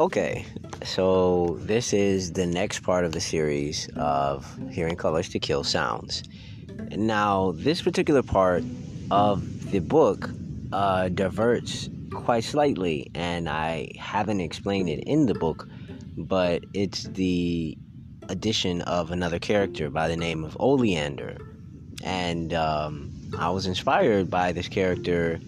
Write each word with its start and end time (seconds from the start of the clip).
Okay, 0.00 0.46
so 0.82 1.58
this 1.60 1.92
is 1.92 2.32
the 2.32 2.46
next 2.46 2.80
part 2.80 3.04
of 3.04 3.12
the 3.12 3.20
series 3.20 3.86
of 3.96 4.58
Hearing 4.70 4.96
Colors 4.96 5.28
to 5.28 5.38
Kill 5.38 5.62
Sounds. 5.62 6.22
Now, 6.92 7.52
this 7.56 7.82
particular 7.82 8.22
part 8.22 8.64
of 9.10 9.70
the 9.72 9.80
book 9.80 10.30
uh, 10.72 11.10
diverts 11.10 11.90
quite 12.14 12.44
slightly, 12.44 13.10
and 13.14 13.46
I 13.46 13.92
haven't 13.98 14.40
explained 14.40 14.88
it 14.88 15.00
in 15.00 15.26
the 15.26 15.34
book, 15.34 15.68
but 16.16 16.64
it's 16.72 17.02
the 17.02 17.76
addition 18.30 18.80
of 18.80 19.10
another 19.10 19.38
character 19.38 19.90
by 19.90 20.08
the 20.08 20.16
name 20.16 20.44
of 20.44 20.56
Oleander. 20.58 21.36
And 22.02 22.54
um, 22.54 23.12
I 23.38 23.50
was 23.50 23.66
inspired 23.66 24.30
by 24.30 24.52
this 24.52 24.66
character 24.66 25.42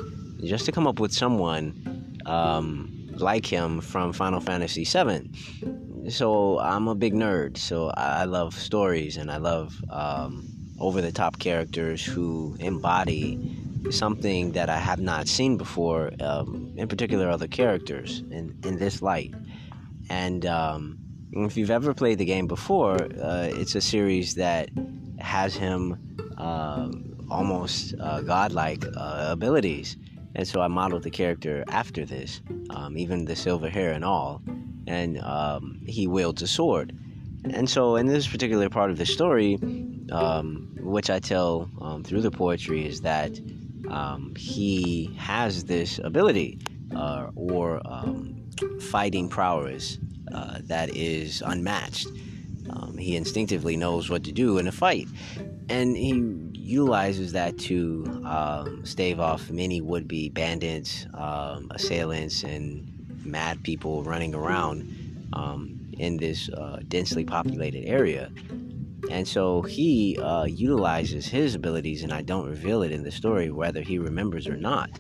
just 0.45 0.67
to 0.67 0.73
come 0.73 0.87
up 0.87 1.01
with 1.01 1.15
someone 1.15 2.21
um, 2.27 3.02
like 3.23 3.47
him 3.47 3.81
from 3.81 4.13
Final 4.13 4.41
Fantasy 4.41 4.85
VII. 4.85 5.31
So 6.11 6.59
I'm 6.59 6.89
a 6.89 6.95
big 6.95 7.15
nerd, 7.15 7.57
so 7.57 7.91
I 7.97 8.25
love 8.25 8.55
stories 8.55 9.17
and 9.17 9.31
I 9.31 9.37
love 9.37 9.75
um, 9.89 10.49
over 10.81 11.01
the 11.01 11.13
top 11.13 11.39
characters 11.39 12.05
who 12.05 12.57
embody 12.59 13.39
something 13.91 14.53
that 14.53 14.69
I 14.69 14.79
have 14.79 15.01
not 15.01 15.29
seen 15.29 15.57
before, 15.57 16.13
um, 16.21 16.73
in 16.77 16.89
particular, 16.89 17.29
other 17.29 17.49
characters 17.49 18.23
in, 18.31 18.59
in 18.65 18.79
this 18.79 19.03
light. 19.03 19.35
And 20.11 20.45
um, 20.47 20.99
if 21.33 21.57
you've 21.57 21.71
ever 21.71 21.95
played 21.95 22.19
the 22.19 22.25
game 22.25 22.47
before, 22.47 22.97
uh, 23.03 23.49
it's 23.51 23.75
a 23.75 23.81
series 23.81 24.35
that 24.35 24.71
has 25.19 25.55
him 25.55 26.17
uh, 26.37 26.91
almost 27.31 27.95
uh, 28.01 28.21
godlike 28.21 28.85
uh, 28.97 29.29
abilities. 29.31 29.97
And 30.35 30.47
so 30.49 30.61
I 30.61 30.69
modeled 30.69 31.03
the 31.03 31.11
character 31.11 31.65
after 31.69 32.05
this, 32.05 32.41
um, 32.71 32.97
even 32.97 33.25
the 33.25 33.37
silver 33.37 33.69
hair 33.69 33.93
and 33.93 34.05
all. 34.05 34.43
And 34.87 35.19
um, 35.21 35.81
he 35.87 36.07
wields 36.07 36.43
a 36.43 36.47
sword. 36.47 36.97
And 37.45 37.69
so, 37.69 37.97
in 37.97 38.07
this 38.07 38.29
particular 38.29 38.69
part 38.69 38.91
of 38.91 38.99
the 38.99 39.07
story, 39.07 39.59
um, 40.13 40.77
which 40.81 41.11
I 41.11 41.19
tell 41.19 41.69
um, 41.81 42.05
through 42.05 42.21
the 42.21 42.31
poetry, 42.31 42.87
is 42.87 43.01
that 43.01 43.33
um, 43.91 44.33
he 44.37 45.13
has 45.19 45.65
this 45.65 45.99
ability 46.05 46.61
uh, 46.95 47.31
or 47.35 47.81
um, 47.85 48.49
fighting 48.81 49.29
prowess 49.29 49.99
uh, 50.33 50.59
that 50.63 50.95
is 50.95 51.43
unmatched. 51.45 52.09
He 52.99 53.17
instinctively 53.17 53.77
knows 53.77 54.09
what 54.09 54.23
to 54.25 54.33
do 54.33 54.59
in 54.59 54.69
a 54.69 54.73
fight, 54.73 55.09
and 55.69 55.97
he 55.97 56.13
utilizes 56.73 57.33
that 57.33 57.59
to 57.59 58.05
um, 58.25 58.85
stave 58.85 59.21
off 59.21 59.51
many 59.51 59.81
would-be 59.81 60.31
bandits, 60.31 61.07
um, 61.15 61.69
assailants, 61.71 62.43
and 62.45 62.89
mad 63.25 63.63
people 63.63 64.03
running 64.03 64.35
around 64.35 65.29
um, 65.35 65.79
in 65.99 66.17
this 66.17 66.49
uh, 66.49 66.81
densely 66.89 67.25
populated 67.25 67.85
area. 67.87 68.31
And 69.11 69.29
so 69.29 69.63
he 69.63 70.19
uh, 70.19 70.45
utilizes 70.45 71.27
his 71.27 71.55
abilities, 71.55 72.03
and 72.03 72.13
I 72.13 72.23
don't 72.23 72.49
reveal 72.49 72.83
it 72.83 72.91
in 72.91 73.03
the 73.03 73.13
story 73.13 73.51
whether 73.51 73.83
he 73.83 73.99
remembers 73.99 74.47
or 74.47 74.57
not. 74.57 74.91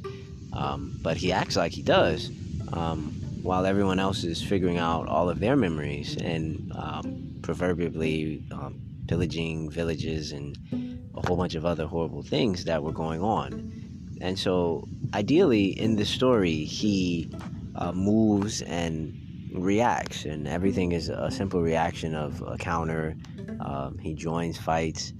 Um, 0.52 0.98
but 1.02 1.16
he 1.16 1.32
acts 1.32 1.56
like 1.56 1.72
he 1.72 1.82
does, 1.82 2.30
um, 2.74 3.12
while 3.42 3.64
everyone 3.64 3.98
else 3.98 4.24
is 4.24 4.42
figuring 4.42 4.76
out 4.76 5.08
all 5.08 5.30
of 5.30 5.40
their 5.40 5.56
memories 5.56 6.16
and 6.20 6.70
um, 6.76 7.38
proverbially 7.40 8.44
um, 8.52 8.78
pillaging 9.08 9.70
villages 9.70 10.32
and 10.32 10.58
a 11.14 11.26
whole 11.26 11.36
bunch 11.36 11.54
of 11.54 11.64
other 11.64 11.86
horrible 11.86 12.22
things 12.22 12.64
that 12.64 12.82
were 12.82 12.92
going 12.92 13.22
on. 13.22 13.72
And 14.20 14.38
so, 14.38 14.86
ideally, 15.14 15.66
in 15.78 15.96
the 15.96 16.04
story, 16.04 16.64
he 16.64 17.30
uh, 17.74 17.92
moves 17.92 18.62
and 18.62 19.18
reacts, 19.52 20.24
and 20.24 20.46
everything 20.46 20.92
is 20.92 21.08
a 21.08 21.30
simple 21.30 21.60
reaction 21.60 22.14
of 22.14 22.42
a 22.46 22.56
counter. 22.56 23.16
Um, 23.60 23.98
he 23.98 24.14
joins 24.14 24.58
fights 24.58 25.12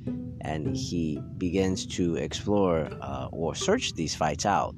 and 0.42 0.76
he 0.76 1.20
begins 1.38 1.86
to 1.86 2.16
explore 2.16 2.88
uh, 3.00 3.28
or 3.30 3.54
search 3.54 3.94
these 3.94 4.14
fights 4.14 4.44
out. 4.44 4.74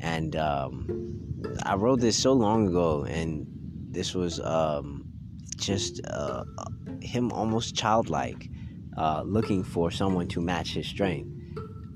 And 0.00 0.36
um, 0.36 1.42
I 1.64 1.74
wrote 1.74 2.00
this 2.00 2.16
so 2.16 2.32
long 2.32 2.68
ago, 2.68 3.04
and 3.04 3.46
this 3.90 4.14
was 4.14 4.40
um, 4.40 5.04
just 5.56 6.00
uh, 6.08 6.44
him 7.00 7.32
almost 7.32 7.74
childlike, 7.74 8.48
uh, 8.96 9.22
looking 9.24 9.62
for 9.64 9.90
someone 9.90 10.28
to 10.28 10.40
match 10.40 10.74
his 10.74 10.86
strength. 10.86 11.30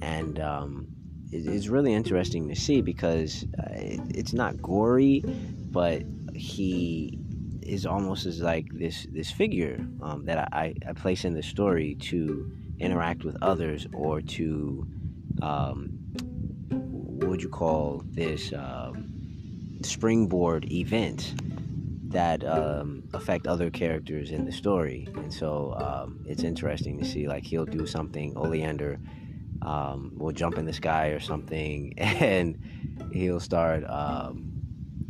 And 0.03 0.41
um, 0.41 0.87
it, 1.33 1.47
it's 1.47 1.69
really 1.69 1.93
interesting 1.93 2.49
to 2.49 2.55
see 2.55 2.81
because 2.81 3.45
uh, 3.59 3.73
it, 3.73 4.01
it's 4.15 4.33
not 4.33 4.61
gory, 4.61 5.23
but 5.71 6.03
he 6.35 7.19
is 7.63 7.85
almost 7.85 8.27
as 8.27 8.41
like 8.41 8.67
this 8.73 9.07
this 9.11 9.31
figure 9.31 9.77
um, 10.01 10.25
that 10.27 10.49
I, 10.53 10.75
I 10.89 10.93
place 10.93 11.25
in 11.25 11.35
the 11.35 11.43
story 11.43 11.97
to 12.03 12.51
interact 12.79 13.25
with 13.25 13.37
others 13.43 13.87
or 13.93 14.21
to 14.21 14.87
um, 15.43 15.99
what 16.71 17.29
would 17.29 17.43
you 17.43 17.49
call 17.49 18.03
this 18.07 18.53
um, 18.53 19.79
springboard 19.83 20.71
event 20.71 21.35
that 22.17 22.43
um, 22.47 23.03
affect 23.13 23.47
other 23.47 23.69
characters 23.69 24.31
in 24.31 24.47
the 24.47 24.53
story. 24.53 25.07
And 25.17 25.31
so 25.31 25.75
um, 25.77 26.25
it's 26.25 26.45
interesting 26.45 26.99
to 26.99 27.05
see 27.05 27.29
like 27.29 27.45
he'll 27.45 27.67
do 27.67 27.87
something 27.87 28.35
oleander 28.39 28.99
um, 29.61 30.13
will 30.17 30.33
jump 30.33 30.57
in 30.57 30.65
the 30.65 30.73
sky 30.73 31.09
or 31.09 31.21
something 31.21 31.93
and 31.99 32.59
he'll 33.13 33.39
start 33.39 33.85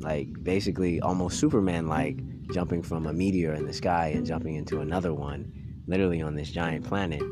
like 0.00 0.26
basically 0.42 1.00
almost 1.00 1.38
Superman 1.38 1.86
like 1.86 2.18
jumping 2.52 2.82
from 2.82 3.06
a 3.06 3.12
meteor 3.12 3.54
in 3.54 3.66
the 3.66 3.72
sky 3.72 4.08
and 4.08 4.26
jumping 4.26 4.56
into 4.56 4.80
another 4.80 5.14
one, 5.14 5.52
literally 5.86 6.22
on 6.22 6.34
this 6.34 6.50
giant 6.50 6.84
planet, 6.84 7.22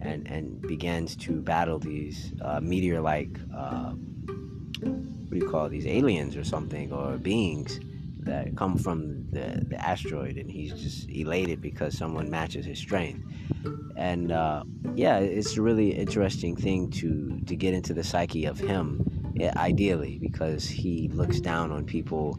and 0.00 0.28
and 0.28 0.62
begins 0.62 1.16
to 1.16 1.42
battle 1.42 1.80
these 1.80 2.32
uh, 2.40 2.60
meteor 2.60 3.00
like 3.00 3.36
uh, 3.56 3.90
what 3.90 5.30
do 5.30 5.38
you 5.38 5.50
call 5.50 5.66
it, 5.66 5.70
these 5.70 5.88
aliens 5.88 6.36
or 6.36 6.44
something 6.44 6.92
or 6.92 7.18
beings 7.18 7.80
that 8.24 8.56
come 8.56 8.76
from 8.76 9.28
the, 9.30 9.64
the 9.68 9.76
asteroid 9.76 10.36
and 10.36 10.50
he's 10.50 10.72
just 10.72 11.08
elated 11.10 11.60
because 11.60 11.96
someone 11.96 12.30
matches 12.30 12.66
his 12.66 12.78
strength 12.78 13.22
and 13.96 14.32
uh, 14.32 14.62
yeah 14.94 15.18
it's 15.18 15.56
a 15.56 15.62
really 15.62 15.90
interesting 15.90 16.56
thing 16.56 16.90
to 16.90 17.40
to 17.46 17.54
get 17.56 17.74
into 17.74 17.92
the 17.94 18.04
psyche 18.04 18.44
of 18.44 18.58
him 18.58 19.04
ideally, 19.56 20.18
because 20.20 20.66
he 20.66 21.08
looks 21.08 21.40
down 21.40 21.72
on 21.72 21.84
people, 21.84 22.38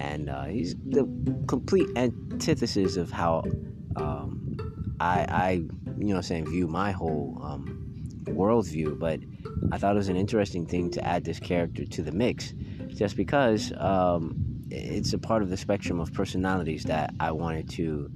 and 0.00 0.28
uh, 0.28 0.44
he's 0.44 0.74
the 0.86 1.04
complete 1.46 1.88
antithesis 1.96 2.96
of 2.96 3.10
how 3.10 3.42
um, 3.96 4.56
I, 5.00 5.26
I, 5.28 5.50
you 5.98 6.14
know, 6.14 6.20
saying 6.20 6.46
view 6.46 6.66
my 6.66 6.92
whole 6.92 7.40
um, 7.42 8.22
worldview. 8.24 8.98
But 8.98 9.20
I 9.72 9.78
thought 9.78 9.94
it 9.94 9.98
was 9.98 10.08
an 10.08 10.16
interesting 10.16 10.66
thing 10.66 10.90
to 10.92 11.04
add 11.04 11.24
this 11.24 11.40
character 11.40 11.86
to 11.86 12.02
the 12.02 12.12
mix, 12.12 12.52
just 12.88 13.16
because 13.16 13.72
um, 13.78 14.45
it's 14.70 15.12
a 15.12 15.18
part 15.18 15.42
of 15.42 15.50
the 15.50 15.56
spectrum 15.56 16.00
of 16.00 16.12
personalities 16.12 16.84
that 16.84 17.14
I 17.20 17.30
wanted 17.30 17.68
to 17.70 18.10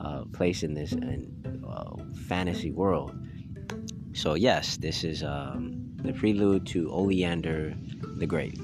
uh, 0.00 0.24
place 0.32 0.62
in 0.62 0.74
this 0.74 0.92
in, 0.92 1.62
uh, 1.66 1.96
fantasy 2.28 2.70
world. 2.70 3.14
So 4.12 4.34
yes, 4.34 4.76
this 4.76 5.04
is 5.04 5.22
um, 5.22 5.92
the 5.96 6.12
prelude 6.12 6.66
to 6.68 6.90
Oleander 6.90 7.74
the 8.18 8.26
Great. 8.26 8.58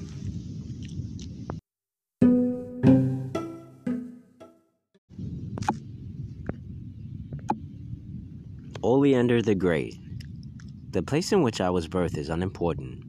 Oleander 8.83 9.41
the 9.41 9.55
Great. 9.55 9.97
The 10.91 11.01
place 11.01 11.31
in 11.31 11.41
which 11.41 11.61
I 11.61 11.69
was 11.69 11.87
birthed 11.87 12.17
is 12.17 12.29
unimportant. 12.29 13.03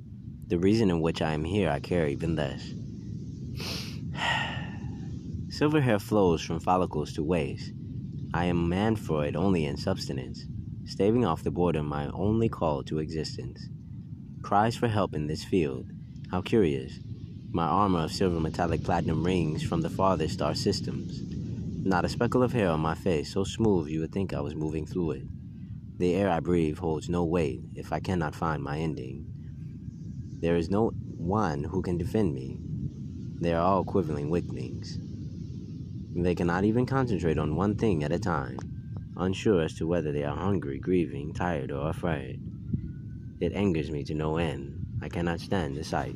The 0.49 0.59
reason 0.59 0.91
in 0.91 1.01
which 1.01 1.23
I 1.23 1.33
am 1.33 1.45
here 1.45 1.71
I 1.71 1.81
care 1.81 2.07
even 2.07 2.37
less. 2.37 2.75
Silver 5.63 5.81
hair 5.81 6.01
flows 6.01 6.43
from 6.43 6.59
follicles 6.59 7.13
to 7.13 7.23
waist. 7.23 7.71
I 8.35 8.47
am 8.47 8.69
man 8.69 8.97
for 8.97 9.25
it 9.25 9.37
only 9.37 9.65
in 9.65 9.77
substance, 9.77 10.45
staving 10.87 11.25
off 11.25 11.45
the 11.45 11.53
boredom 11.53 11.87
my 11.87 12.09
only 12.09 12.49
call 12.49 12.83
to 12.83 12.99
existence. 12.99 13.69
Cries 14.43 14.75
for 14.75 14.89
help 14.89 15.15
in 15.15 15.29
this 15.29 15.45
field. 15.45 15.93
How 16.33 16.43
curious. 16.43 16.99
My 17.53 17.63
armor 17.63 18.01
of 18.01 18.11
silver 18.11 18.41
metallic 18.41 18.83
platinum 18.83 19.23
rings 19.23 19.63
from 19.63 19.83
the 19.83 19.89
farthest 19.89 20.35
star 20.35 20.57
systems. 20.57 21.23
Not 21.87 22.05
a 22.05 22.09
speckle 22.09 22.43
of 22.43 22.53
hair 22.53 22.71
on 22.71 22.81
my 22.81 22.97
face, 22.97 23.33
so 23.33 23.45
smooth 23.45 23.87
you 23.87 24.01
would 24.01 24.11
think 24.11 24.35
I 24.35 24.41
was 24.41 24.57
moving 24.57 24.85
through 24.85 25.13
it. 25.13 25.23
The 25.97 26.17
air 26.17 26.29
I 26.29 26.41
breathe 26.41 26.79
holds 26.79 27.09
no 27.09 27.23
weight 27.23 27.61
if 27.77 27.93
I 27.93 28.01
cannot 28.01 28.35
find 28.35 28.65
my 28.65 28.79
ending. 28.79 29.27
There 30.41 30.57
is 30.57 30.71
no 30.71 30.89
one 30.89 31.63
who 31.63 31.83
can 31.83 31.99
defend 31.99 32.35
me. 32.35 32.59
They 33.41 33.55
are 33.55 33.63
all 33.63 33.85
quivering 33.85 34.29
weaklings. 34.29 34.99
They 36.15 36.35
cannot 36.35 36.65
even 36.65 36.85
concentrate 36.85 37.39
on 37.39 37.57
one 37.57 37.75
thing 37.75 38.05
at 38.05 38.13
a 38.13 38.19
time, 38.19 38.59
unsure 39.17 39.63
as 39.63 39.75
to 39.75 39.87
whether 39.87 40.13
they 40.13 40.25
are 40.25 40.37
hungry, 40.37 40.79
grieving, 40.79 41.33
tired, 41.33 41.71
or 41.71 41.89
afraid. 41.89 42.41
It 43.41 43.55
angers 43.55 43.91
me 43.91 44.05
to 44.05 44.15
no 44.15 44.37
end. 44.37 44.87
I 45.01 45.09
cannot 45.09 45.41
stand 45.41 45.75
the 45.75 45.85
sight. 45.85 46.15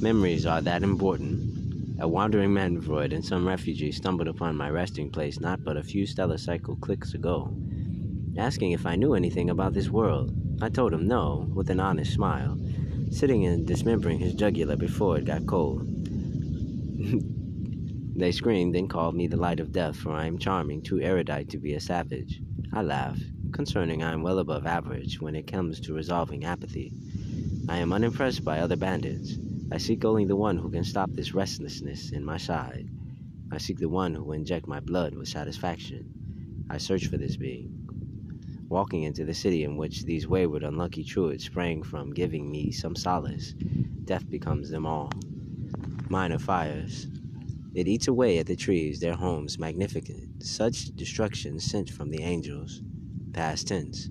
Memories 0.00 0.46
are 0.46 0.60
that 0.60 0.82
important. 0.82 1.98
A 1.98 2.06
wandering 2.06 2.50
mandroid 2.50 3.12
and 3.12 3.24
some 3.24 3.48
refugee 3.48 3.90
stumbled 3.90 4.28
upon 4.28 4.54
my 4.54 4.70
resting 4.70 5.10
place 5.10 5.40
not 5.40 5.64
but 5.64 5.76
a 5.76 5.82
few 5.82 6.06
stellar 6.06 6.38
cycle 6.38 6.76
clicks 6.76 7.14
ago, 7.14 7.52
asking 8.36 8.72
if 8.72 8.86
I 8.86 8.96
knew 8.96 9.14
anything 9.14 9.50
about 9.50 9.72
this 9.72 9.88
world. 9.88 10.32
I 10.60 10.68
told 10.68 10.92
him 10.92 11.08
no, 11.08 11.50
with 11.54 11.70
an 11.70 11.80
honest 11.80 12.12
smile, 12.12 12.58
sitting 13.10 13.46
and 13.46 13.66
dismembering 13.66 14.18
his 14.18 14.34
jugular 14.34 14.76
before 14.76 15.16
it 15.18 15.24
got 15.24 15.46
cold. 15.46 15.88
they 18.18 18.32
screamed 18.32 18.74
and 18.74 18.90
called 18.90 19.14
me 19.14 19.26
the 19.26 19.36
light 19.36 19.60
of 19.60 19.72
death, 19.72 19.96
for 19.96 20.12
I 20.12 20.26
am 20.26 20.38
charming, 20.38 20.82
too 20.82 21.00
erudite 21.00 21.48
to 21.50 21.58
be 21.58 21.74
a 21.74 21.80
savage. 21.80 22.40
I 22.72 22.82
laughed, 22.82 23.22
concerning 23.52 24.02
I 24.02 24.12
am 24.12 24.22
well 24.22 24.40
above 24.40 24.66
average 24.66 25.20
when 25.20 25.36
it 25.36 25.46
comes 25.46 25.80
to 25.80 25.94
resolving 25.94 26.44
apathy. 26.44 26.92
I 27.68 27.78
am 27.78 27.92
unimpressed 27.92 28.44
by 28.44 28.60
other 28.60 28.76
bandits. 28.76 29.38
I 29.70 29.78
seek 29.78 30.04
only 30.04 30.24
the 30.24 30.36
one 30.36 30.58
who 30.58 30.70
can 30.70 30.84
stop 30.84 31.10
this 31.12 31.34
restlessness 31.34 32.10
in 32.10 32.24
my 32.24 32.38
side. 32.38 32.88
I 33.52 33.58
seek 33.58 33.78
the 33.78 33.88
one 33.88 34.14
who 34.14 34.24
will 34.24 34.32
inject 34.32 34.66
my 34.66 34.80
blood 34.80 35.14
with 35.14 35.28
satisfaction. 35.28 36.66
I 36.70 36.78
search 36.78 37.06
for 37.06 37.18
this 37.18 37.36
being. 37.36 37.86
Walking 38.68 39.04
into 39.04 39.24
the 39.24 39.34
city 39.34 39.64
in 39.64 39.76
which 39.76 40.04
these 40.04 40.26
wayward, 40.26 40.64
unlucky 40.64 41.04
truants 41.04 41.44
sprang 41.44 41.82
from, 41.82 42.12
giving 42.12 42.50
me 42.50 42.72
some 42.72 42.96
solace, 42.96 43.54
death 44.04 44.28
becomes 44.28 44.70
them 44.70 44.86
all. 44.86 45.12
Minor 46.10 46.38
fires. 46.38 47.06
It 47.78 47.86
eats 47.86 48.08
away 48.08 48.38
at 48.38 48.46
the 48.46 48.56
trees, 48.56 48.98
their 48.98 49.14
homes 49.14 49.56
magnificent, 49.56 50.42
such 50.42 50.86
destruction 50.96 51.60
sent 51.60 51.88
from 51.88 52.10
the 52.10 52.24
angels. 52.24 52.82
Past 53.32 53.68
tense. 53.68 54.10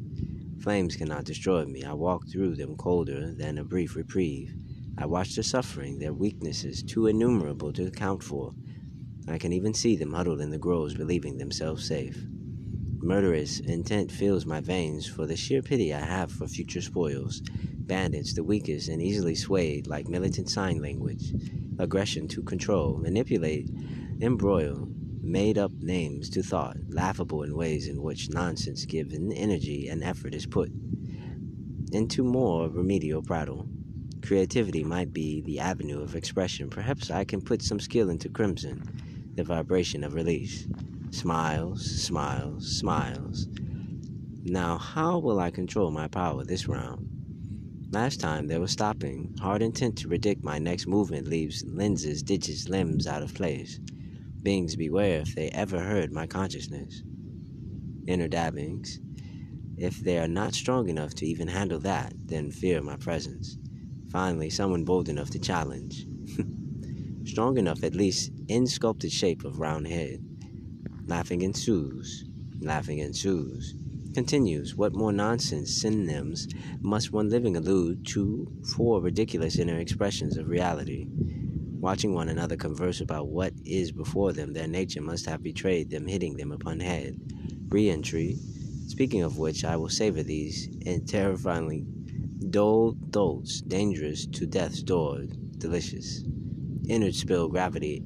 Flames 0.62 0.96
cannot 0.96 1.25
destroy 1.25 1.66
me. 1.66 1.84
I 1.84 1.92
walk 1.92 2.30
through 2.30 2.56
them 2.56 2.78
colder 2.78 3.34
than 3.34 3.58
a 3.58 3.66
brief 3.66 3.98
reprieve. 3.98 4.56
I 4.98 5.06
watch 5.06 5.36
their 5.36 5.44
suffering, 5.44 6.00
their 6.00 6.14
weaknesses, 6.14 6.81
too 6.81 7.08
innumerable 7.08 7.74
to 7.74 7.88
account 7.88 8.24
for. 8.24 8.54
I 9.28 9.38
can 9.38 9.52
even 9.52 9.74
see 9.74 9.98
them 9.98 10.14
huddled 10.14 10.40
in 10.40 10.50
the 10.52 10.58
groves, 10.58 10.94
believing 10.94 11.38
themselves 11.38 11.86
safe. 11.86 12.25
Murderous 13.02 13.60
intent 13.60 14.14
fills 14.14 14.46
my 14.46 14.62
veins 14.62 15.06
for 15.08 15.28
the 15.28 15.36
sheer 15.36 15.62
pity 15.62 15.94
I 15.94 16.06
have 16.06 16.31
for 16.31 16.48
future 16.48 16.81
spoils. 16.81 17.42
Bandits, 17.88 18.34
the 18.34 18.44
weakest 18.44 18.89
and 18.89 19.01
easily 19.01 19.36
swayed, 19.36 19.88
like 19.88 20.07
militant 20.07 20.50
sign 20.50 20.81
language. 20.81 21.34
Aggression 21.80 22.28
to 22.28 22.44
control, 22.44 22.98
manipulate, 22.98 23.69
embroil, 24.22 24.89
made 25.22 25.57
up 25.57 25.72
names 25.80 26.30
to 26.30 26.44
thought, 26.44 26.78
laughable 26.89 27.44
in 27.44 27.56
ways 27.56 27.88
in 27.88 28.01
which 28.01 28.30
nonsense 28.30 28.86
given 28.86 29.31
energy 29.31 29.88
and 29.88 30.04
effort 30.04 30.34
is 30.34 30.45
put 30.45 30.72
into 31.92 32.24
more 32.24 32.69
remedial 32.69 33.22
prattle. 33.22 33.68
Creativity 34.22 34.83
might 34.83 35.13
be 35.13 35.42
the 35.42 35.60
avenue 35.60 36.01
of 36.01 36.16
expression. 36.16 36.69
Perhaps 36.69 37.10
I 37.10 37.24
can 37.24 37.42
put 37.42 37.62
some 37.62 37.80
skill 37.80 38.10
into 38.10 38.30
crimson, 38.30 38.83
the 39.36 39.44
vibration 39.44 40.04
of 40.04 40.13
release. 40.13 40.68
Smiles, 41.12 42.04
smiles, 42.04 42.78
smiles. 42.78 43.48
Now, 44.44 44.78
how 44.78 45.19
will 45.19 45.40
I 45.40 45.51
control 45.51 45.92
my 45.92 46.07
power 46.07 46.44
this 46.44 46.68
round? 46.68 47.17
Last 47.92 48.19
time 48.19 48.48
they 48.48 48.60
were 48.60 48.68
stopping, 48.68 49.31
hard 49.39 49.62
intent 49.62 49.95
to 49.98 50.10
predict 50.10 50.44
my 50.44 50.60
next 50.60 50.88
movement 50.88 51.28
leaves 51.28 51.63
lenses, 51.66 52.22
digits, 52.22 52.68
limbs 52.68 53.07
out 53.07 53.24
of 53.24 53.34
place. 53.34 53.80
Beings 54.44 54.75
beware 54.75 55.22
if 55.22 55.36
they 55.36 55.50
ever 55.50 55.80
heard 55.80 56.12
my 56.12 56.28
consciousness. 56.28 57.04
Inner 58.07 58.28
dabbings. 58.28 59.00
If 59.78 60.00
they 60.00 60.19
are 60.19 60.28
not 60.28 60.54
strong 60.54 60.89
enough 60.89 61.13
to 61.16 61.25
even 61.28 61.50
handle 61.50 61.80
that, 61.81 62.13
then 62.28 62.51
fear 62.51 62.81
my 62.81 62.98
presence. 62.98 63.57
Finally, 64.07 64.50
someone 64.50 64.86
bold 64.86 65.10
enough 65.10 65.30
to 65.31 65.40
challenge. 65.40 66.07
Strong 67.25 67.57
enough, 67.57 67.83
at 67.83 67.95
least, 67.95 68.31
in 68.48 68.68
sculpted 68.68 69.12
shape 69.12 69.45
of 69.45 69.60
round 69.60 69.88
head. 69.88 70.19
Laughing 71.07 71.42
ensues. 71.42 72.25
Laughing 72.62 73.00
ensues. 73.00 73.75
Continues. 74.18 74.74
What 74.75 74.96
more 74.96 75.12
nonsense 75.12 75.72
synonyms 75.80 76.48
must 76.81 77.14
one 77.14 77.30
living 77.30 77.56
allude 77.56 78.04
to 78.08 78.52
for 78.75 79.00
ridiculous 79.00 79.60
inner 79.60 79.78
expressions 79.78 80.38
of 80.38 80.50
reality? 80.50 81.06
Watching 81.80 82.16
one 82.16 82.28
another 82.28 82.58
converse 82.58 83.00
about 83.00 83.28
what 83.28 83.54
is 83.64 83.92
before 83.92 84.34
them, 84.34 84.54
their 84.54 84.68
nature 84.68 85.04
must 85.04 85.28
have 85.28 85.44
betrayed 85.44 85.92
them, 85.92 86.08
hitting 86.08 86.36
them 86.36 86.52
upon 86.52 86.80
head. 86.80 87.19
Re 87.69 87.92
entry. 87.92 88.40
Speaking 88.88 89.22
of 89.22 89.38
which, 89.38 89.64
I 89.64 89.78
will 89.78 89.88
savor 89.88 90.24
these 90.24 90.66
and 90.84 91.08
terrifyingly 91.08 91.86
Dull 92.50 92.94
dolts, 93.12 93.62
dangerous 93.62 94.25
to 94.25 94.48
death's 94.48 94.81
door, 94.81 95.25
delicious. 95.60 96.24
Inner 96.90 97.12
spill 97.12 97.50
gravity 97.50 98.02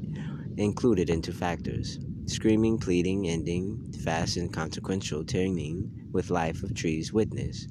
included 0.57 1.09
into 1.09 1.31
factors. 1.31 1.99
Screaming, 2.25 2.79
pleading, 2.79 3.29
ending, 3.29 3.93
fast 4.03 4.35
and 4.35 4.51
consequential, 4.51 5.23
turning 5.23 5.99
with 6.11 6.29
life 6.29 6.63
of 6.63 6.73
trees 6.73 7.13
witness. 7.13 7.67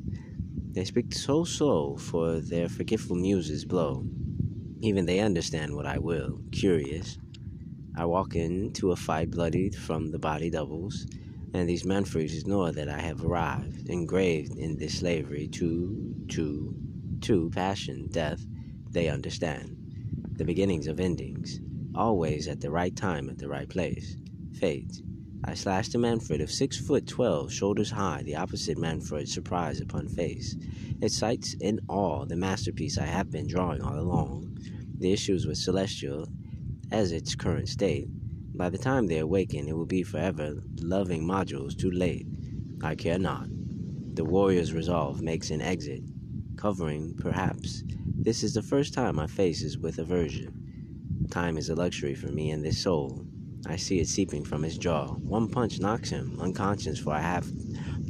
They 0.72 0.84
speak 0.84 1.12
so 1.14 1.44
slow, 1.44 1.96
for 1.96 2.40
their 2.40 2.68
forgetful 2.68 3.16
muses 3.16 3.64
blow. 3.64 4.04
Even 4.80 5.04
they 5.06 5.20
understand 5.20 5.74
what 5.74 5.86
I 5.86 5.98
will, 5.98 6.40
curious. 6.52 7.18
I 7.96 8.04
walk 8.04 8.36
into 8.36 8.92
a 8.92 8.96
fight 8.96 9.30
bloodied 9.30 9.74
from 9.74 10.10
the 10.10 10.18
body 10.18 10.48
doubles, 10.48 11.06
and 11.52 11.68
these 11.68 11.82
freaks 12.08 12.46
know 12.46 12.70
that 12.70 12.88
I 12.88 13.00
have 13.00 13.24
arrived, 13.24 13.88
engraved 13.88 14.56
in 14.56 14.76
this 14.78 15.00
slavery 15.00 15.48
to, 15.48 16.14
to, 16.28 16.74
to 17.22 17.50
passion, 17.50 18.08
death, 18.10 18.40
they 18.90 19.08
understand. 19.08 19.76
The 20.36 20.44
beginnings 20.44 20.86
of 20.86 21.00
endings, 21.00 21.60
always 21.94 22.48
at 22.48 22.60
the 22.60 22.70
right 22.70 22.94
time 22.94 23.28
at 23.28 23.38
the 23.38 23.48
right 23.48 23.68
place. 23.68 24.16
Fate. 24.58 25.02
I 25.44 25.54
slashed 25.54 25.94
a 25.94 25.98
Manfred 25.98 26.40
of 26.40 26.50
six 26.50 26.76
foot 26.78 27.06
twelve, 27.06 27.52
shoulders 27.52 27.90
high, 27.90 28.22
the 28.22 28.36
opposite 28.36 28.76
Manfred 28.78 29.28
surprise 29.28 29.80
upon 29.80 30.06
face. 30.06 30.54
It 31.00 31.12
cites 31.12 31.54
in 31.54 31.80
awe 31.88 32.26
the 32.26 32.36
masterpiece 32.36 32.98
I 32.98 33.06
have 33.06 33.30
been 33.30 33.46
drawing 33.46 33.80
all 33.80 33.98
along. 33.98 34.58
The 34.98 35.12
issues 35.12 35.46
with 35.46 35.56
Celestial, 35.56 36.28
as 36.92 37.10
its 37.10 37.34
current 37.34 37.68
state, 37.68 38.06
by 38.54 38.68
the 38.68 38.78
time 38.78 39.06
they 39.06 39.18
awaken, 39.18 39.66
it 39.66 39.76
will 39.76 39.86
be 39.86 40.02
forever 40.02 40.62
loving 40.80 41.24
modules 41.24 41.76
too 41.76 41.90
late. 41.90 42.26
I 42.82 42.94
care 42.94 43.18
not. 43.18 43.46
The 44.14 44.24
warrior's 44.24 44.74
resolve 44.74 45.22
makes 45.22 45.50
an 45.50 45.62
exit, 45.62 46.02
covering, 46.58 47.14
perhaps. 47.18 47.82
This 48.22 48.42
is 48.42 48.52
the 48.52 48.62
first 48.62 48.92
time 48.92 49.16
my 49.16 49.26
face 49.26 49.62
is 49.62 49.78
with 49.78 49.98
aversion. 49.98 51.26
Time 51.30 51.56
is 51.56 51.70
a 51.70 51.74
luxury 51.74 52.14
for 52.14 52.26
me 52.26 52.50
and 52.50 52.62
this 52.62 52.82
soul. 52.82 53.24
I 53.66 53.76
see 53.76 54.00
it 54.00 54.08
seeping 54.08 54.44
from 54.44 54.62
his 54.62 54.78
jaw. 54.78 55.08
One 55.08 55.48
punch 55.48 55.80
knocks 55.80 56.10
him 56.10 56.38
unconscious, 56.40 56.98
for 56.98 57.12
I 57.12 57.20
have 57.20 57.46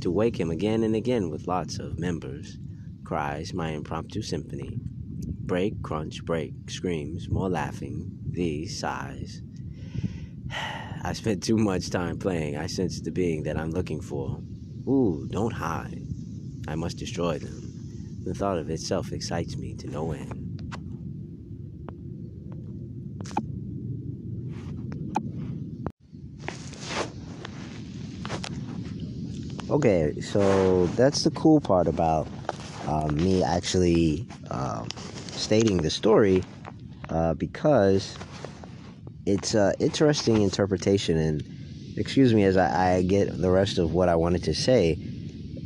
to 0.00 0.10
wake 0.10 0.38
him 0.38 0.50
again 0.50 0.82
and 0.84 0.94
again 0.94 1.30
with 1.30 1.48
lots 1.48 1.78
of 1.78 1.98
members. 1.98 2.58
Cries, 3.04 3.52
my 3.52 3.70
impromptu 3.70 4.22
symphony. 4.22 4.78
Break, 5.46 5.82
crunch, 5.82 6.24
break, 6.24 6.52
screams, 6.68 7.28
more 7.28 7.48
laughing, 7.48 8.10
these 8.24 8.78
sighs. 8.78 9.42
I 11.02 11.12
spent 11.14 11.42
too 11.42 11.56
much 11.56 11.90
time 11.90 12.18
playing. 12.18 12.56
I 12.56 12.66
sense 12.66 13.00
the 13.00 13.10
being 13.10 13.42
that 13.44 13.58
I'm 13.58 13.70
looking 13.70 14.00
for. 14.00 14.40
Ooh, 14.86 15.26
don't 15.30 15.52
hide. 15.52 16.06
I 16.68 16.74
must 16.74 16.98
destroy 16.98 17.38
them. 17.38 18.22
The 18.24 18.34
thought 18.34 18.58
of 18.58 18.70
itself 18.70 19.12
excites 19.12 19.56
me 19.56 19.74
to 19.76 19.88
no 19.88 20.12
end. 20.12 20.39
Okay, 29.70 30.20
so 30.20 30.86
that's 30.96 31.22
the 31.22 31.30
cool 31.30 31.60
part 31.60 31.86
about 31.86 32.26
uh, 32.88 33.06
me 33.12 33.44
actually 33.44 34.26
um, 34.50 34.88
stating 35.30 35.76
the 35.76 35.90
story 35.90 36.42
uh, 37.08 37.34
because 37.34 38.18
it's 39.26 39.54
an 39.54 39.74
interesting 39.78 40.42
interpretation, 40.42 41.16
and 41.16 41.44
excuse 41.96 42.34
me 42.34 42.42
as 42.42 42.56
I, 42.56 42.96
I, 42.96 43.02
get 43.02 43.40
the 43.40 43.48
rest 43.48 43.78
of 43.78 43.94
what 43.94 44.08
I 44.08 44.16
wanted 44.16 44.42
to 44.44 44.54
say. 44.54 44.98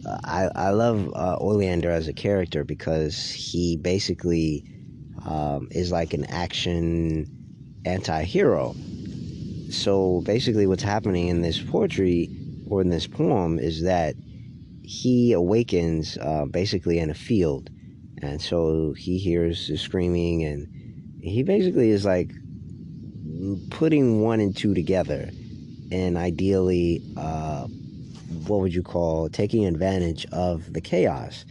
Uh, 0.06 0.18
I, 0.23 0.50
I 0.54 0.70
love 0.70 1.11
uh, 1.14 1.38
Oleander 1.40 1.90
as 1.90 2.06
a 2.06 2.12
character 2.12 2.62
because 2.62 3.30
he 3.30 3.78
basically 3.78 4.66
um, 5.25 5.68
is 5.70 5.90
like 5.90 6.12
an 6.12 6.26
action 6.26 7.26
anti 7.87 8.23
hero. 8.25 8.75
So 9.70 10.20
basically, 10.26 10.66
what's 10.66 10.82
happening 10.82 11.28
in 11.28 11.40
this 11.40 11.58
poetry 11.58 12.43
or 12.66 12.80
in 12.80 12.90
this 12.90 13.06
poem 13.06 13.59
is 13.59 13.83
that 13.83 14.14
he 14.83 15.33
awakens 15.33 16.18
uh, 16.18 16.44
basically 16.47 16.99
in 16.99 17.11
a 17.11 17.14
field. 17.14 17.71
And 18.23 18.40
so 18.40 18.94
he 18.97 19.18
hears 19.18 19.68
the 19.68 19.76
screaming, 19.76 20.44
and 20.44 20.68
he 21.23 21.42
basically 21.42 21.90
is 21.90 22.04
like 22.04 22.30
putting 23.71 24.23
one 24.23 24.40
and 24.40 24.56
two 24.56 24.75
together 24.75 25.30
and 25.92 26.16
ideally 26.16 27.02
uh, 27.16 27.66
what 28.47 28.61
would 28.61 28.75
you 28.75 28.83
call 28.83 29.28
taking 29.28 29.66
advantage 29.66 30.26
of 30.33 30.73
the 30.73 30.80
chaos 30.80 31.44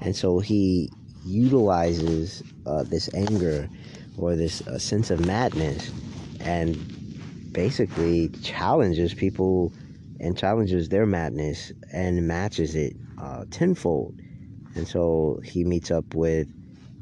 and 0.00 0.14
so 0.14 0.38
he 0.38 0.90
utilizes 1.24 2.42
uh, 2.66 2.82
this 2.84 3.08
anger 3.14 3.68
or 4.18 4.34
this 4.34 4.66
uh, 4.66 4.78
sense 4.78 5.10
of 5.10 5.24
madness 5.24 5.92
and 6.40 6.76
basically 7.52 8.28
challenges 8.42 9.14
people 9.14 9.72
and 10.20 10.36
challenges 10.36 10.88
their 10.88 11.06
madness 11.06 11.72
and 11.92 12.26
matches 12.26 12.74
it 12.74 12.96
uh, 13.18 13.44
tenfold. 13.50 14.18
And 14.74 14.86
so 14.86 15.40
he 15.44 15.64
meets 15.64 15.90
up 15.90 16.14
with 16.14 16.48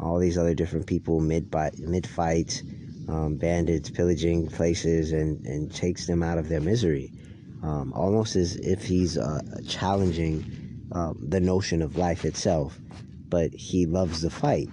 all 0.00 0.18
these 0.18 0.38
other 0.38 0.54
different 0.54 0.86
people 0.86 1.20
mid 1.20 1.52
mid 1.78 2.06
fights, 2.06 2.62
um, 3.08 3.36
bandits 3.36 3.90
pillaging 3.90 4.48
places, 4.48 5.12
and 5.12 5.44
and 5.46 5.74
takes 5.74 6.06
them 6.06 6.22
out 6.22 6.38
of 6.38 6.48
their 6.48 6.60
misery, 6.60 7.12
um, 7.62 7.92
almost 7.94 8.36
as 8.36 8.56
if 8.56 8.84
he's 8.84 9.18
uh, 9.18 9.40
challenging 9.66 10.88
um, 10.92 11.18
the 11.28 11.40
notion 11.40 11.82
of 11.82 11.96
life 11.96 12.24
itself. 12.24 12.78
But 13.28 13.52
he 13.52 13.86
loves 13.86 14.22
the 14.22 14.30
fight, 14.30 14.68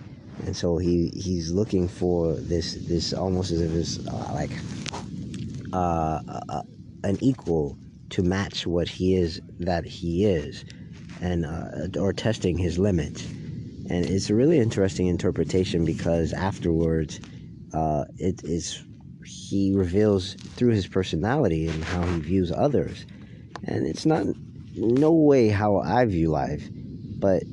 and 0.46 0.56
so 0.56 0.78
he 0.78 1.10
he's 1.16 1.52
looking 1.52 1.88
for 1.88 2.34
this 2.34 2.76
this 2.88 3.14
almost 3.14 3.52
as 3.52 3.62
if 3.62 3.72
it's 3.74 4.08
uh, 4.08 4.32
like 4.34 4.52
uh, 5.74 6.22
uh, 6.50 6.62
an 7.04 7.18
equal 7.22 7.78
to 8.12 8.24
match 8.24 8.68
what 8.68 8.88
he 8.88 9.16
is 9.16 9.42
that 9.60 9.86
he 9.86 10.26
is, 10.26 10.64
and 11.22 11.46
uh, 11.46 12.00
or 12.00 12.14
testing 12.14 12.58
his 12.58 12.78
limits. 12.78 13.26
And 13.90 14.06
it's 14.06 14.30
a 14.30 14.36
really 14.36 14.60
interesting 14.60 15.08
interpretation 15.08 15.84
because 15.84 16.34
afterwards, 16.34 17.20
uh, 17.74 18.06
it 18.18 18.44
is 18.44 18.84
he 19.26 19.74
reveals 19.74 20.34
through 20.56 20.72
his 20.72 20.88
personality 20.88 21.68
and 21.68 21.84
how 21.84 22.04
he 22.06 22.20
views 22.20 22.52
others, 22.52 23.06
and 23.66 23.86
it's 23.86 24.06
not 24.06 24.26
no 24.76 25.12
way 25.12 25.50
how 25.50 25.78
I 25.78 26.06
view 26.06 26.30
life, 26.30 26.68
but 27.20 27.44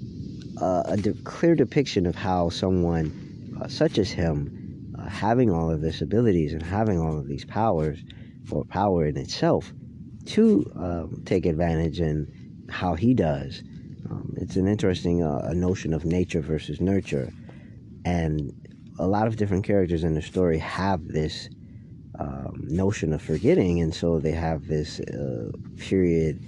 uh, 0.60 0.82
a 0.86 0.96
de- 0.96 1.14
clear 1.24 1.54
depiction 1.54 2.06
of 2.06 2.14
how 2.14 2.48
someone 2.48 3.12
uh, 3.60 3.68
such 3.68 3.98
as 3.98 4.10
him, 4.10 4.94
uh, 4.98 5.08
having 5.08 5.50
all 5.50 5.70
of 5.70 5.80
these 5.82 6.02
abilities 6.02 6.52
and 6.52 6.62
having 6.62 7.00
all 7.00 7.18
of 7.18 7.26
these 7.26 7.44
powers, 7.44 7.98
or 8.50 8.64
power 8.64 9.06
in 9.06 9.16
itself, 9.16 9.72
to 10.28 10.70
um, 10.76 11.22
take 11.24 11.46
advantage 11.46 12.00
and 12.00 12.28
how 12.70 12.94
he 12.94 13.14
does. 13.14 13.62
Um, 14.10 14.34
it's 14.36 14.56
an 14.56 14.68
interesting 14.68 15.22
uh, 15.22 15.52
notion 15.54 15.94
of 15.94 16.04
nature 16.04 16.40
versus 16.40 16.80
nurture, 16.80 17.32
and 18.04 18.52
a 18.98 19.06
lot 19.06 19.26
of 19.26 19.36
different 19.36 19.64
characters 19.64 20.04
in 20.04 20.14
the 20.14 20.22
story 20.22 20.58
have 20.58 21.06
this 21.08 21.48
um, 22.18 22.60
notion 22.64 23.12
of 23.12 23.22
forgetting, 23.22 23.80
and 23.80 23.94
so 23.94 24.18
they 24.18 24.32
have 24.32 24.66
this 24.66 25.00
uh, 25.00 25.50
period 25.78 26.44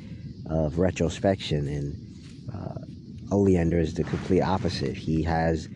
of 0.48 0.78
retrospection. 0.78 1.68
And 1.68 2.54
uh, 2.54 3.34
Oleander 3.34 3.78
is 3.78 3.94
the 3.94 4.04
complete 4.04 4.42
opposite. 4.42 4.96
He 4.96 5.22
has 5.22 5.68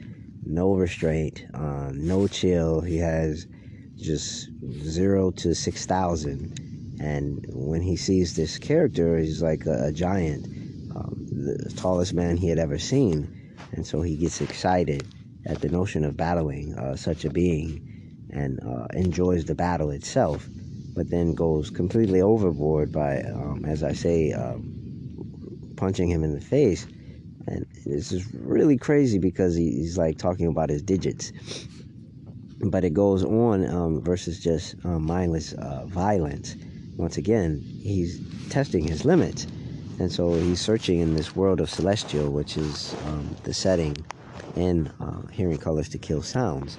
no 0.44 0.74
restraint, 0.74 1.44
uh, 1.54 1.90
no 1.92 2.26
chill. 2.26 2.80
He 2.80 2.98
has 2.98 3.46
just 3.96 4.50
zero 4.82 5.30
to 5.30 5.54
six 5.54 5.86
thousand. 5.86 6.73
And 7.00 7.44
when 7.48 7.82
he 7.82 7.96
sees 7.96 8.36
this 8.36 8.58
character, 8.58 9.18
he's 9.18 9.42
like 9.42 9.66
a, 9.66 9.86
a 9.86 9.92
giant, 9.92 10.46
um, 10.94 11.26
the 11.30 11.72
tallest 11.76 12.14
man 12.14 12.36
he 12.36 12.48
had 12.48 12.58
ever 12.58 12.78
seen. 12.78 13.56
And 13.72 13.86
so 13.86 14.02
he 14.02 14.16
gets 14.16 14.40
excited 14.40 15.06
at 15.46 15.60
the 15.60 15.68
notion 15.68 16.04
of 16.04 16.16
battling 16.16 16.74
uh, 16.74 16.96
such 16.96 17.24
a 17.24 17.30
being 17.30 18.28
and 18.30 18.60
uh, 18.64 18.86
enjoys 18.94 19.44
the 19.44 19.54
battle 19.54 19.90
itself, 19.90 20.48
but 20.94 21.10
then 21.10 21.34
goes 21.34 21.70
completely 21.70 22.20
overboard 22.20 22.92
by, 22.92 23.20
um, 23.22 23.64
as 23.66 23.82
I 23.82 23.92
say, 23.92 24.32
um, 24.32 25.74
punching 25.76 26.08
him 26.08 26.24
in 26.24 26.34
the 26.34 26.40
face. 26.40 26.86
And 27.46 27.66
this 27.84 28.12
is 28.12 28.32
really 28.34 28.78
crazy 28.78 29.18
because 29.18 29.54
he, 29.54 29.70
he's 29.70 29.98
like 29.98 30.16
talking 30.18 30.46
about 30.46 30.70
his 30.70 30.82
digits. 30.82 31.32
But 32.60 32.84
it 32.84 32.94
goes 32.94 33.22
on 33.22 33.68
um, 33.68 34.02
versus 34.02 34.40
just 34.40 34.76
uh, 34.84 34.98
mindless 34.98 35.52
uh, 35.52 35.84
violence. 35.86 36.56
Once 36.96 37.16
again, 37.16 37.60
he's 37.82 38.20
testing 38.50 38.86
his 38.86 39.04
limits. 39.04 39.46
And 39.98 40.10
so 40.10 40.34
he's 40.34 40.60
searching 40.60 41.00
in 41.00 41.14
this 41.14 41.36
world 41.36 41.60
of 41.60 41.70
celestial, 41.70 42.30
which 42.30 42.56
is 42.56 42.94
um, 43.06 43.36
the 43.44 43.54
setting 43.54 43.96
in 44.56 44.88
uh, 45.00 45.26
hearing 45.28 45.58
colors 45.58 45.88
to 45.90 45.98
kill 45.98 46.22
sounds. 46.22 46.78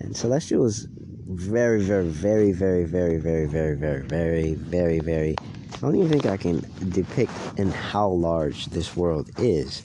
And 0.00 0.16
celestial 0.16 0.64
is 0.66 0.86
very, 1.28 1.80
very, 1.82 2.08
very, 2.08 2.52
very, 2.52 2.84
very, 2.84 3.16
very, 3.16 3.46
very, 3.46 3.76
very, 3.76 4.02
very, 4.02 4.54
very, 4.54 4.98
very. 5.00 5.36
I 5.74 5.78
don't 5.80 5.96
even 5.96 6.10
think 6.10 6.26
I 6.26 6.36
can 6.36 6.64
depict 6.90 7.32
in 7.56 7.70
how 7.70 8.08
large 8.08 8.66
this 8.66 8.96
world 8.96 9.30
is, 9.38 9.82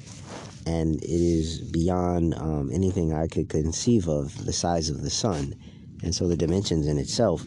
and 0.65 0.95
it 0.95 1.09
is 1.09 1.61
beyond 1.61 2.35
um, 2.35 2.69
anything 2.73 3.13
I 3.13 3.27
could 3.27 3.49
conceive 3.49 4.07
of. 4.07 4.45
The 4.45 4.53
size 4.53 4.89
of 4.89 5.01
the 5.01 5.09
sun, 5.09 5.55
and 6.03 6.13
so 6.13 6.27
the 6.27 6.37
dimensions 6.37 6.87
in 6.87 6.97
itself, 6.97 7.45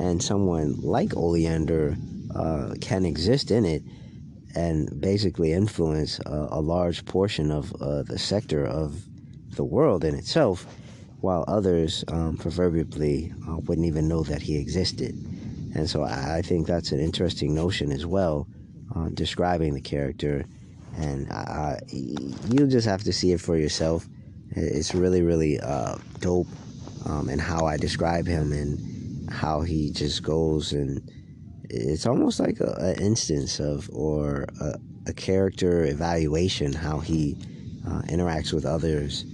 and 0.00 0.22
someone 0.22 0.74
like 0.80 1.14
Oleander 1.14 1.94
uh, 2.34 2.74
can 2.80 3.04
exist 3.04 3.50
in 3.50 3.66
it 3.66 3.82
and 4.56 5.00
basically 5.00 5.52
influence 5.52 6.18
a, 6.26 6.60
large 6.60 7.04
portion 7.04 7.52
of 7.52 7.72
uh, 7.80 8.02
the 8.02 8.18
sector 8.18 8.66
of 8.66 9.04
the 9.54 9.62
world 9.62 10.04
in 10.04 10.14
itself, 10.14 10.66
while 11.20 11.44
others 11.46 12.02
um, 12.08 12.36
proverbially 12.36 13.32
uh, 13.46 13.58
wouldn't 13.58 13.86
even 13.86 14.08
know 14.08 14.24
that 14.24 14.42
he 14.42 14.56
existed. 14.56 15.14
And 15.74 15.88
so 15.88 16.02
I, 16.02 16.42
think 16.42 16.66
that's 16.66 16.90
an 16.90 16.98
interesting 16.98 17.54
notion 17.54 17.92
as 17.92 18.06
well, 18.06 18.48
uh, 18.96 19.10
describing 19.10 19.74
the 19.74 19.80
character. 19.80 20.44
And 20.96 21.28
you 21.92 22.66
just 22.66 22.86
have 22.88 23.04
to 23.04 23.12
see 23.12 23.30
it 23.32 23.40
for 23.40 23.56
yourself. 23.56 24.08
It's 24.50 24.94
really, 24.94 25.22
really 25.22 25.60
uh, 25.60 25.96
dope 26.18 26.48
um, 27.06 27.28
and 27.28 27.40
how 27.40 27.66
I 27.66 27.76
describe 27.76 28.26
him 28.26 28.52
and 28.52 28.99
how 29.30 29.60
he 29.60 29.90
just 29.92 30.22
goes 30.22 30.72
and 30.72 31.00
it's 31.68 32.06
almost 32.06 32.40
like 32.40 32.58
an 32.60 33.00
instance 33.00 33.60
of 33.60 33.88
or 33.92 34.46
a, 34.60 34.74
a 35.06 35.12
character 35.12 35.84
evaluation 35.84 36.72
how 36.72 36.98
he 36.98 37.36
uh, 37.86 38.02
interacts 38.02 38.52
with 38.52 38.66
others 38.66 39.24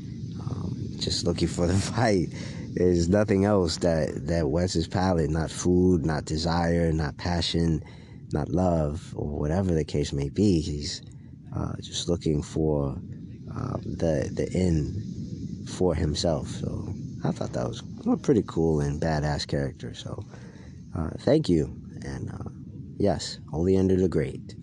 just 0.99 1.25
looking 1.25 1.49
for 1.49 1.67
the 1.67 1.75
fight. 1.95 2.29
There's 2.73 3.09
nothing 3.09 3.45
else 3.45 3.79
that, 3.79 4.26
that 4.26 4.49
wets 4.49 4.75
his 4.75 4.88
palate, 4.88 5.31
not 5.31 5.50
food, 5.50 6.05
not 6.05 6.25
desire, 6.25 6.93
not 6.93 7.17
passion, 7.17 7.83
not 8.33 8.50
love, 8.50 9.15
or 9.17 9.38
whatever 9.38 9.73
the 9.73 9.85
case 9.85 10.12
may 10.12 10.29
be. 10.29 10.61
He's 10.61 11.03
uh, 11.55 11.73
just 11.81 12.09
looking 12.09 12.43
for 12.43 12.88
um, 13.55 13.81
the, 13.85 14.31
the 14.33 14.50
end 14.53 15.69
for 15.71 15.95
himself. 15.95 16.49
So 16.49 16.93
I 17.25 17.31
thought 17.31 17.53
that 17.55 17.67
was 17.67 17.83
a 18.09 18.17
pretty 18.17 18.45
cool 18.47 18.81
and 18.81 19.01
badass 19.01 19.47
character. 19.47 19.95
So 19.95 20.25
uh, 20.95 21.11
thank 21.21 21.49
you. 21.49 21.77
And 22.03 22.31
uh, 22.31 22.51
yes, 22.99 23.39
Oleander 23.53 23.97
the 23.97 24.09
Great. 24.09 24.57